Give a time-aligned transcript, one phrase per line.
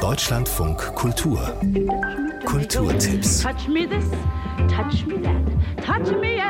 [0.00, 1.52] Deutschlandfunk Kultur
[2.44, 3.44] Kulturtipps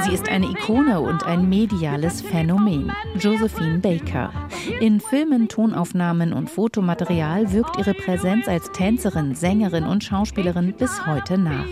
[0.03, 2.93] Sie ist eine Ikone und ein mediales Phänomen.
[3.19, 4.33] Josephine Baker.
[4.81, 11.39] In Filmen, Tonaufnahmen und Fotomaterial wirkt ihre Präsenz als Tänzerin, Sängerin und Schauspielerin bis heute
[11.39, 11.67] nach.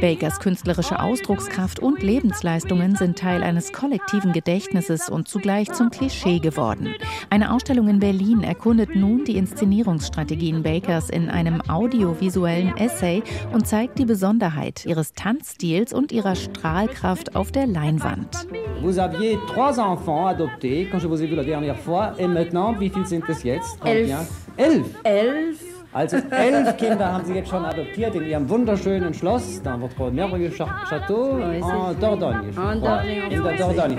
[0.00, 6.94] Bakers künstlerische Ausdruckskraft und Lebensleistungen sind Teil eines kollektiven Gedächtnisses und zugleich zum Klischee geworden.
[7.28, 13.98] Eine Ausstellung in Berlin erkundet nun die Inszenierungsstrategien Bakers in einem audiovisuellen Essay und zeigt
[13.98, 18.46] die Besonderheit ihres Tanzstils und ihrer Strahlkraft auf der Leinwand.
[18.82, 22.12] Vous aviez trois enfants adoptés quand je vous ai vu la dernière fois.
[22.18, 23.78] Et maintenant, wie viel sind es jetzt?
[23.84, 24.10] Elf.
[24.56, 24.86] Elf.
[25.04, 25.60] Elf.
[25.92, 30.50] Also elf Kinder haben sie jetzt schon adoptiert in ihrem wunderschönen Schloss, dans votre merveilleux
[30.50, 32.52] château en Dordogne.
[32.56, 33.96] En Dordogne, In der Dordogne.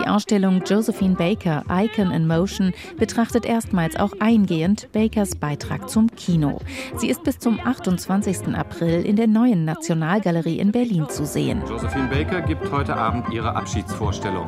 [0.00, 6.60] Die Ausstellung Josephine Baker Icon in Motion betrachtet erstmals auch eingehend Bakers Beitrag zum Kino.
[6.96, 8.54] Sie ist bis zum 28.
[8.54, 11.62] April in der neuen Nationalgalerie in Berlin zu sehen.
[11.68, 14.46] Josephine Baker gibt heute Abend ihre Abschiedsvorstellung.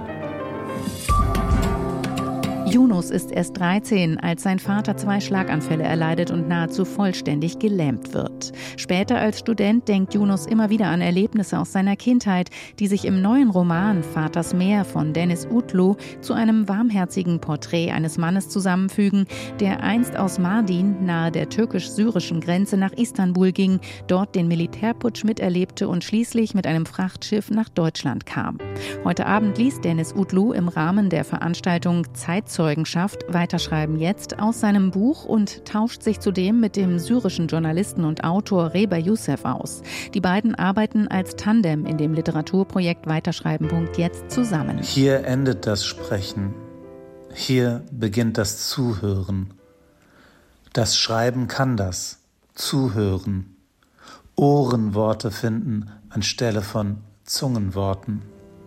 [2.72, 8.52] Yunus ist erst 13, als sein Vater zwei Schlaganfälle erleidet und nahezu vollständig gelähmt wird.
[8.78, 12.48] Später als Student denkt Yunus immer wieder an Erlebnisse aus seiner Kindheit,
[12.78, 18.16] die sich im neuen Roman Vaters Meer von Dennis Utlu zu einem warmherzigen Porträt eines
[18.16, 19.26] Mannes zusammenfügen,
[19.60, 25.88] der einst aus Mardin nahe der türkisch-syrischen Grenze nach Istanbul ging, dort den Militärputsch miterlebte
[25.88, 28.56] und schließlich mit einem Frachtschiff nach Deutschland kam.
[29.04, 34.92] Heute Abend liest Dennis Utlu im Rahmen der Veranstaltung Zeitzeugen Zeugenschaft Weiterschreiben jetzt aus seinem
[34.92, 39.82] Buch und tauscht sich zudem mit dem syrischen Journalisten und Autor Reba Youssef aus.
[40.14, 43.88] Die beiden arbeiten als Tandem in dem Literaturprojekt Weiterschreiben.
[43.96, 44.78] Jetzt zusammen.
[44.80, 46.54] Hier endet das Sprechen.
[47.34, 49.54] Hier beginnt das Zuhören.
[50.72, 52.20] Das Schreiben kann das.
[52.54, 53.56] Zuhören.
[54.36, 58.22] Ohrenworte finden anstelle von Zungenworten.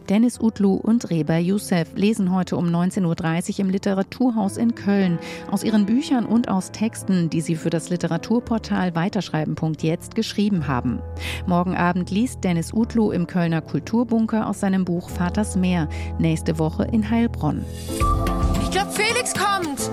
[0.09, 5.63] Dennis Utlu und Reba Youssef lesen heute um 19.30 Uhr im Literaturhaus in Köln aus
[5.63, 10.99] ihren Büchern und aus Texten, die sie für das Literaturportal Weiterschreiben.jetzt geschrieben haben.
[11.47, 15.89] Morgen Abend liest Dennis Utlu im Kölner Kulturbunker aus seinem Buch Vaters Meer,
[16.19, 17.65] nächste Woche in Heilbronn.
[18.61, 19.84] Ich glaube, Felix kommt.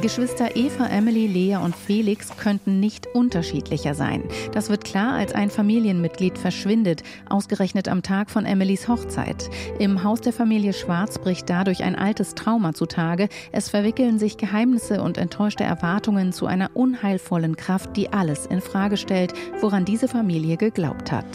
[0.00, 4.24] Die Geschwister Eva, Emily, Lea und Felix könnten nicht unterschiedlicher sein.
[4.54, 9.50] Das wird klar, als ein Familienmitglied verschwindet, ausgerechnet am Tag von Emilys Hochzeit.
[9.78, 13.28] Im Haus der Familie Schwarz bricht dadurch ein altes Trauma zutage.
[13.52, 18.96] Es verwickeln sich Geheimnisse und enttäuschte Erwartungen zu einer unheilvollen Kraft, die alles in Frage
[18.96, 21.26] stellt, woran diese Familie geglaubt hat.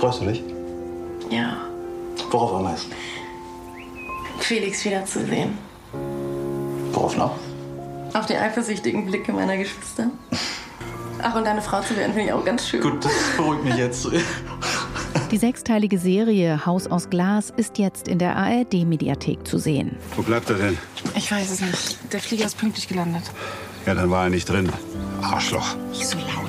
[0.00, 0.42] Freust du dich?
[1.30, 1.58] Ja,
[2.30, 2.92] Worauf am meisten?
[4.38, 5.58] Felix wiederzusehen.
[6.92, 7.36] Worauf noch?
[8.16, 10.10] Auf die eifersüchtigen Blicke meiner Geschwister.
[11.22, 12.80] Ach, und deine Frau zu werden, finde ich auch ganz schön.
[12.80, 14.08] Gut, das beruhigt mich jetzt.
[15.30, 19.96] Die sechsteilige Serie Haus aus Glas ist jetzt in der ARD-Mediathek zu sehen.
[20.14, 20.78] Wo bleibt er denn?
[21.14, 22.12] Ich weiß es nicht.
[22.12, 23.24] Der Flieger ist pünktlich gelandet.
[23.84, 24.72] Ja, dann war er nicht drin.
[25.20, 25.76] Arschloch.
[25.90, 26.45] Nicht so laut.